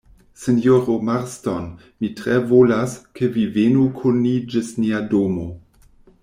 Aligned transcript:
Sinjoro 0.43 0.95
Marston, 1.09 1.67
mi 2.03 2.09
tre 2.21 2.39
volas, 2.53 2.95
ke 3.19 3.29
vi 3.37 3.45
venu 3.59 3.85
kun 4.01 4.19
ni 4.25 4.33
ĝis 4.55 4.73
nia 4.83 5.05
domo. 5.15 5.47